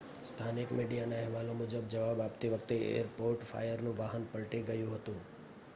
સ્થાનિક 0.27 0.71
મીડિયાના 0.71 1.17
અહેવાલો 1.17 1.57
મુજબ 1.57 1.91
જવાબ 1.91 2.23
આપતી 2.23 2.51
વખતે 2.53 2.79
એરપોર્ટ 2.93 3.47
ફાયરનું 3.47 3.99
વાહન 3.99 4.29
પલટી 4.31 4.63
ગયું 4.67 4.97
હતું 4.97 5.21